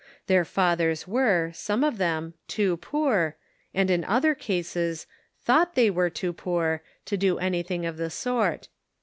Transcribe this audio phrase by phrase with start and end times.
[0.25, 3.35] Their fathers were, some of them, too poor,
[3.71, 5.05] and in other eases,
[5.37, 8.67] thought they were too poor to do anything of the sort.